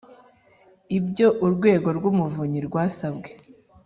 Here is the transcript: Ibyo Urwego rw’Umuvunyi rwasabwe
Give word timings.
Ibyo 0.97 1.27
Urwego 1.45 1.89
rw’Umuvunyi 1.97 2.59
rwasabwe 2.67 3.29